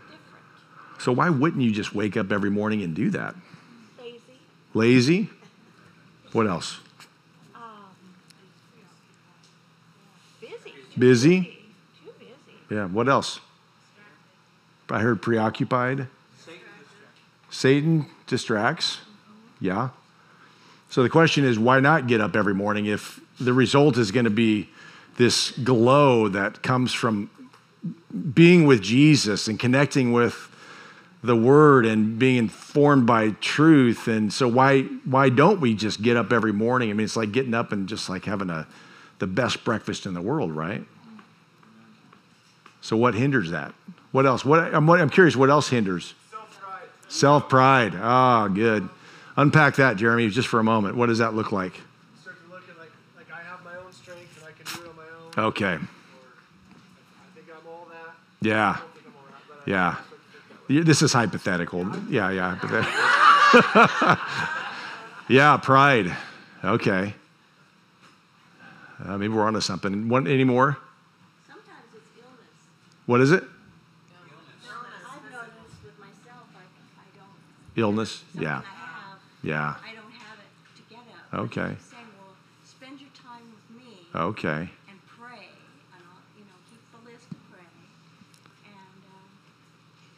[0.06, 1.02] different.
[1.02, 3.36] So why wouldn't you just wake up every morning and do that?
[4.00, 4.20] Lazy.
[4.74, 5.30] Lazy?
[6.32, 6.80] What else?
[7.54, 7.62] Um,
[10.40, 10.74] busy.
[10.98, 11.42] Busy?
[11.42, 12.32] Too busy.
[12.70, 12.86] Yeah.
[12.86, 13.42] What else?
[14.90, 16.08] I heard preoccupied.
[16.46, 17.58] Satan distracts.
[17.58, 19.00] Satan distracts.
[19.60, 19.90] Yeah.
[20.90, 24.24] So the question is, why not get up every morning if the result is going
[24.24, 24.70] to be
[25.18, 27.30] this glow that comes from
[28.34, 30.50] being with Jesus and connecting with
[31.24, 34.08] the word and being informed by truth.
[34.08, 36.90] And so why why don't we just get up every morning?
[36.90, 38.68] I mean, it's like getting up and just like having a
[39.20, 40.84] the best breakfast in the world, right?
[42.82, 43.74] So what hinders that?
[44.12, 44.46] What else?
[44.46, 45.36] What I'm, what, I'm curious.
[45.36, 46.14] What else hinders?
[46.32, 46.88] Self-pride.
[47.10, 47.94] Self pride.
[47.96, 48.88] Ah, good.
[49.36, 50.96] Unpack that, Jeremy, just for a moment.
[50.96, 51.74] What does that look like?
[52.22, 54.86] start to look at like like I have my own strength and I can do
[54.86, 55.27] it on my own.
[55.38, 55.66] Okay.
[55.66, 55.80] Or I
[57.36, 58.16] think I'm all that.
[58.42, 58.70] Yeah.
[58.70, 59.90] I don't think I'm all that, but I Yeah.
[59.90, 60.76] I start to think that way.
[60.78, 61.86] Yeah, This is hypothetical.
[62.10, 64.18] Yeah, yeah, hypothetical.
[65.36, 66.16] yeah, pride.
[66.64, 67.14] Okay.
[69.06, 70.10] Uh, maybe we're onto something.
[70.10, 70.76] One, any more?
[71.48, 73.06] Sometimes it's illness.
[73.06, 73.44] What is it?
[73.44, 76.66] I've noticed with myself, I,
[76.98, 77.30] I don't.
[77.82, 78.24] Illness?
[78.34, 78.62] Yeah.
[79.44, 79.76] Yeah.
[79.86, 81.00] I don't have it to get
[81.32, 81.40] at.
[81.46, 81.76] Okay.
[81.78, 82.34] He's saying, well,
[82.66, 84.68] spend your time with me Okay.
[84.90, 85.54] and pray,
[85.94, 87.70] and I'll, you know, keep the list to pray.
[88.66, 89.30] And um,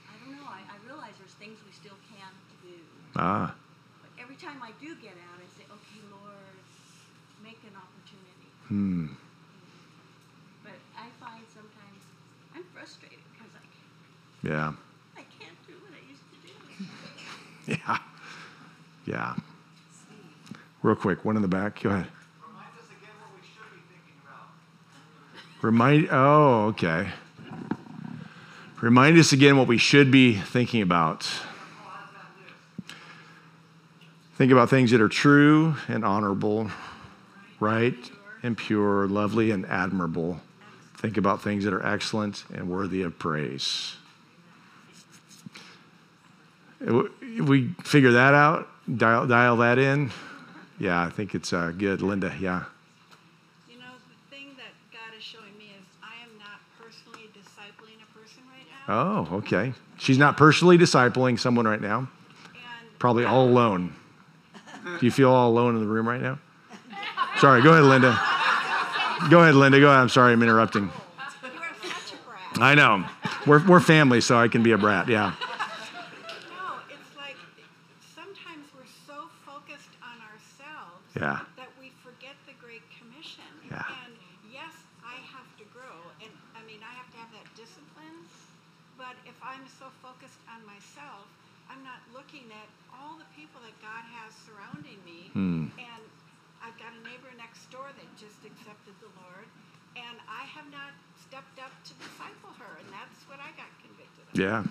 [0.08, 0.48] I don't know.
[0.48, 2.32] I, I realize there's things we still can
[2.64, 2.76] do.
[3.16, 3.56] Ah,
[4.02, 6.56] But every time I do get out, I say, okay, Lord,
[7.44, 8.48] make an opportunity.
[8.68, 9.08] hmm.
[10.64, 12.02] But I find sometimes
[12.56, 14.72] I'm frustrated because I can't, Yeah.
[15.18, 16.54] I can't do what I used to do.
[17.88, 17.98] Yeah.
[19.06, 19.36] Yeah.
[20.82, 21.82] Real quick, one in the back.
[21.84, 22.08] Go ahead.
[22.42, 24.48] Remind us again what we should be thinking about.
[25.62, 27.10] Remind, oh, okay.
[28.82, 31.30] Remind us again what we should be thinking about.
[34.36, 36.72] Think about things that are true and honorable,
[37.60, 37.98] right
[38.42, 40.40] and pure, lovely and admirable.
[40.96, 43.96] Think about things that are excellent and worthy of praise.
[46.80, 50.12] If we figure that out, dial, dial that in.
[50.80, 52.02] Yeah, I think it's uh, good.
[52.02, 52.64] Linda, yeah.
[53.68, 58.00] You know, the thing that God is showing me is I am not personally discipling
[58.02, 58.79] a person right now.
[58.90, 59.74] Oh, okay.
[59.98, 62.00] She's not personally discipling someone right now.
[62.00, 63.94] And Probably all alone.
[65.00, 66.40] Do you feel all alone in the room right now?
[67.38, 68.20] Sorry, go ahead, Linda.
[69.30, 69.80] Go ahead, Linda.
[69.80, 70.00] Go ahead.
[70.02, 70.86] I'm sorry, I'm interrupting.
[70.86, 72.64] you are such a brat.
[72.64, 73.06] I know.
[73.46, 75.08] We're, we're family, so I can be a brat.
[75.08, 75.36] Yeah.
[75.38, 77.36] No, it's like
[78.16, 81.40] sometimes we're so focused on ourselves Yeah.
[81.60, 83.46] that we forget the Great Commission.
[83.70, 83.84] Yeah.
[84.08, 84.16] And
[84.52, 84.74] yes,
[85.06, 88.24] I have to grow, and I mean, I have to have that discipline.
[88.98, 91.28] But if I'm so focused on myself,
[91.72, 95.19] I'm not looking at all the people that God has surrounding me.
[95.34, 95.68] Hmm.
[95.78, 96.04] And
[96.64, 99.46] I've got a neighbor next door that just accepted the Lord,
[99.96, 100.94] and I have not
[101.28, 104.40] stepped up to disciple her, and that's what I got convicted of.
[104.40, 104.64] Yeah.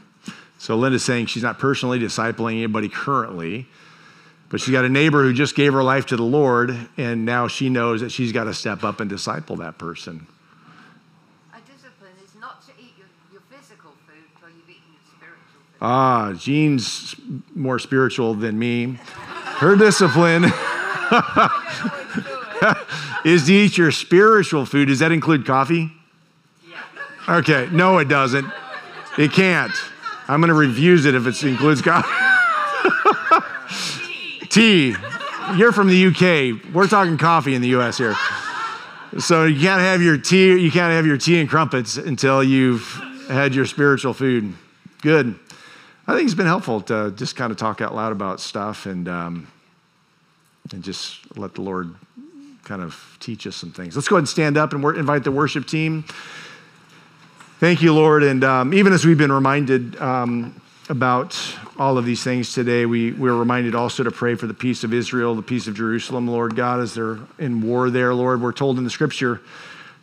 [0.58, 3.66] So Linda's saying she's not personally discipling anybody currently,
[4.48, 7.46] but she's got a neighbor who just gave her life to the Lord, and now
[7.48, 10.26] she knows that she's got to step up and disciple that person.
[11.54, 15.60] A discipline is not to eat your, your physical food till you've eaten your spiritual
[15.62, 15.78] food.
[15.80, 17.14] Ah, Jean's
[17.54, 18.98] more spiritual than me.
[19.58, 20.44] Her discipline
[23.24, 24.86] is to eat your spiritual food.
[24.86, 25.90] Does that include coffee?
[27.28, 28.46] Okay, no, it doesn't.
[29.18, 29.72] It can't.
[30.28, 32.08] I'm going to refuse it if it includes coffee.
[34.48, 34.94] Tea.
[35.56, 36.72] You're from the UK.
[36.72, 38.14] We're talking coffee in the US here.
[39.18, 42.86] So you can't have your tea, you can't have your tea and crumpets until you've
[43.28, 44.54] had your spiritual food.
[45.02, 45.38] Good.
[46.08, 49.06] I think it's been helpful to just kind of talk out loud about stuff and
[49.08, 49.46] um,
[50.72, 51.94] and just let the Lord
[52.64, 53.94] kind of teach us some things.
[53.94, 56.04] Let's go ahead and stand up and wor- invite the worship team.
[57.60, 58.22] Thank you, Lord.
[58.22, 61.38] And um, even as we've been reminded um, about
[61.78, 64.94] all of these things today, we, we're reminded also to pray for the peace of
[64.94, 68.40] Israel, the peace of Jerusalem, Lord God, as they're in war there, Lord.
[68.40, 69.42] We're told in the scripture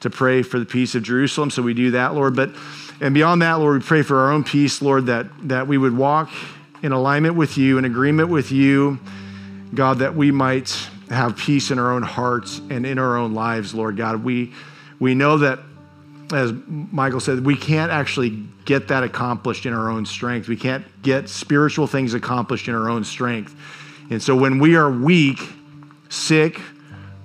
[0.02, 2.36] to pray for the peace of Jerusalem, so we do that, Lord.
[2.36, 2.52] But
[3.02, 5.96] and beyond that, Lord, we pray for our own peace, Lord, that, that we would
[5.96, 6.30] walk
[6.82, 9.00] in alignment with you, in agreement with you,
[9.74, 10.72] God, that we might
[11.10, 14.24] have peace in our own hearts and in our own lives, Lord God.
[14.24, 14.54] We,
[15.00, 15.60] we know that,
[16.32, 20.48] as Michael said, we can't actually get that accomplished in our own strength.
[20.48, 23.56] We can't get spiritual things accomplished in our own strength.
[24.10, 25.40] And so when we are weak,
[26.10, 26.62] sick,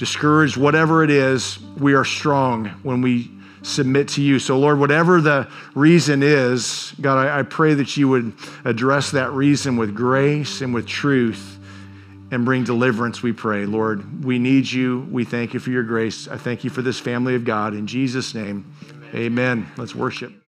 [0.01, 3.31] discouraged, whatever it is, we are strong when we
[3.61, 4.39] submit to you.
[4.39, 8.33] So, Lord, whatever the reason is, God, I, I pray that you would
[8.65, 11.59] address that reason with grace and with truth
[12.31, 13.67] and bring deliverance, we pray.
[13.67, 15.07] Lord, we need you.
[15.11, 16.29] We thank you for your grace.
[16.29, 17.75] I thank you for this family of God.
[17.75, 18.65] In Jesus' name,
[19.09, 19.15] amen.
[19.15, 19.73] amen.
[19.77, 20.33] Let's worship.